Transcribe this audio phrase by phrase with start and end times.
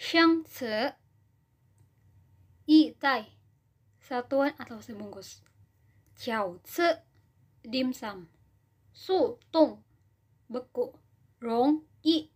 [0.00, 0.96] Xiang Ce
[2.64, 3.20] Yi Tai.
[4.00, 5.44] Satuan atau sebungkus.
[6.16, 7.04] Chiao Tse
[7.60, 8.24] Dimsum
[8.96, 9.84] Su Tung
[10.48, 10.96] Beku.
[11.44, 12.32] Rong Yi.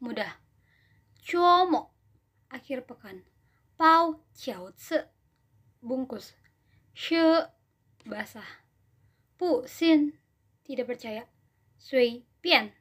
[0.00, 0.40] Mudah
[1.20, 1.92] Chomo
[2.48, 3.20] Akhir pekan.
[3.76, 5.04] Pau Chiao Ce
[5.84, 6.32] Bungkus.
[6.96, 7.20] She
[8.08, 8.64] Basah.
[9.36, 10.16] Pu Sin
[10.64, 11.28] Tidak percaya.
[11.76, 12.72] Sui Pian.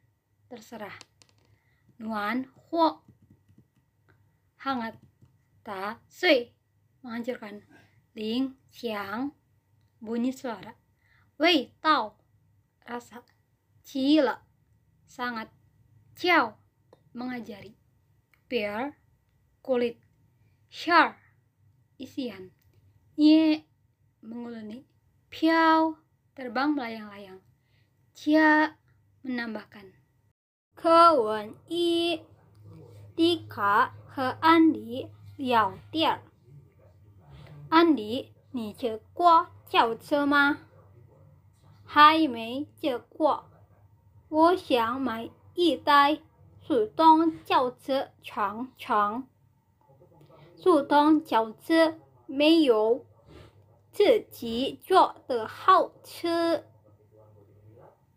[0.48, 0.96] Terserah.
[2.00, 3.05] Nuan Huo
[4.66, 4.98] hangat,
[5.62, 6.50] ta, sui,
[7.06, 7.62] menghancurkan,
[8.18, 9.30] ling, siang,
[10.02, 10.74] bunyi suara,
[11.38, 12.18] wei, tau,
[12.90, 13.22] rasa,
[13.86, 14.42] cila,
[15.06, 15.54] sangat,
[16.18, 16.58] ciao,
[17.14, 17.78] mengajari,
[18.50, 18.98] pear,
[19.62, 20.02] kulit,
[20.66, 21.14] shar,
[22.02, 22.50] isian,
[23.22, 23.62] nye,
[24.26, 24.82] menguluni,
[25.30, 26.02] piao,
[26.34, 27.42] terbang melayang-layang,
[28.18, 28.74] cia,
[29.22, 29.94] menambahkan.
[30.74, 32.18] Kewen i,
[33.16, 36.22] tika, 和安迪聊天。
[37.68, 40.58] 安迪，你吃过轿车吗？
[41.84, 43.44] 还没吃过。
[44.30, 46.22] 我想买一台
[46.62, 49.28] 速动轿车尝尝。
[50.56, 53.06] 速动轿车没有
[53.92, 56.64] 自己坐的好吃。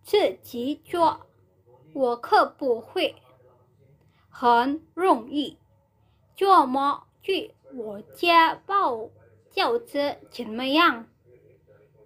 [0.05, 1.27] 自己坐，
[1.93, 3.17] 我可不会。
[4.29, 5.59] 很容易。
[6.39, 9.11] 这么去我家抱
[9.51, 11.09] 轿车怎么样？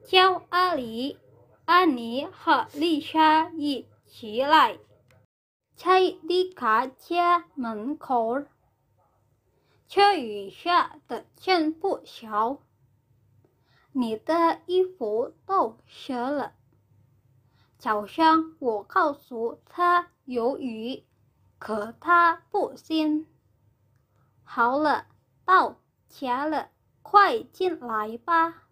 [0.07, 1.19] 叫阿里、
[1.67, 4.79] 安妮和丽莎一起来，
[5.77, 8.43] 在丽卡家门口。
[9.87, 12.63] 这雨下的真不小，
[13.93, 16.55] 你的衣服都湿了。
[17.77, 21.05] 早上我告诉他有雨，
[21.59, 23.27] 可他不信。
[24.45, 25.07] 好了，
[25.45, 25.77] 到
[26.09, 26.69] 家了，
[27.03, 28.65] 快进来吧，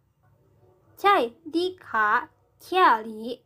[0.94, 3.44] 在迪卡家里，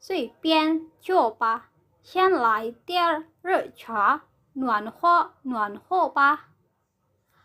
[0.00, 1.70] 随便坐吧，
[2.02, 6.48] 先来点热茶，暖和暖和吧。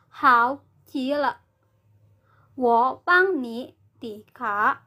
[0.09, 1.41] 好极了，
[2.56, 4.81] 我帮你抵卡。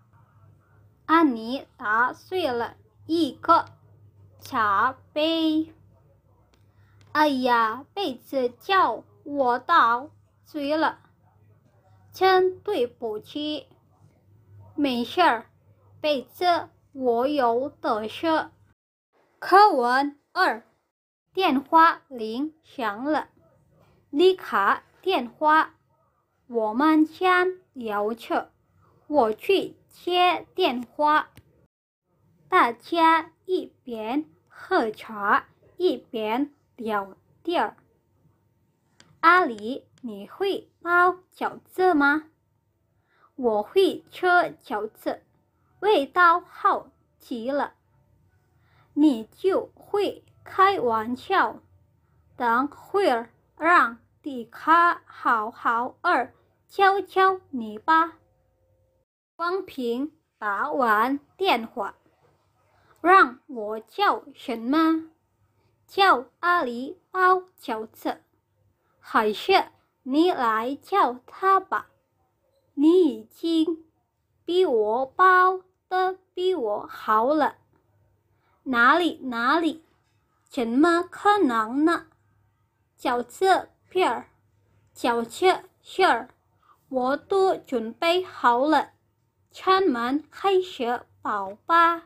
[1.07, 2.77] 安妮打碎了
[3.07, 3.67] 一个
[4.41, 5.73] 茶杯。
[7.19, 10.11] 哎呀，被子叫我倒
[10.45, 11.01] 醉了，
[12.13, 13.67] 真对不起。
[14.77, 15.47] 没事儿，
[16.01, 18.51] 被子我有的是。
[19.41, 20.63] 课文二，
[21.35, 23.31] 电话铃响了，
[24.11, 25.75] 丽卡电话，
[26.47, 28.53] 我们先聊着，
[29.09, 31.31] 我去接电话。
[32.49, 36.55] 大家一边喝茶一边。
[36.79, 37.77] 聊天。
[39.19, 42.31] 阿里，你会包饺子吗？
[43.35, 44.27] 我会吃
[44.63, 45.25] 饺子，
[45.81, 47.75] 味道好极了。
[48.95, 51.61] 你就会开玩笑。
[52.37, 56.33] 等会儿让迪卡好好儿
[56.69, 58.19] 教教你吧。
[59.35, 61.97] 光平打完电话，
[63.01, 65.11] 让我叫什么？
[65.89, 68.21] 叫阿里包饺子，
[69.01, 69.73] 还是
[70.03, 71.89] 你来叫他吧？
[72.75, 73.87] 你已经
[74.45, 77.57] 比我包的比我好了。
[78.65, 79.83] 哪里哪里？
[80.45, 82.07] 怎么可能呢？
[83.01, 84.29] 饺子片儿、
[84.95, 86.29] 饺子馅儿，
[86.91, 88.91] 我都准备好了。
[89.51, 92.05] 开门开始包吧。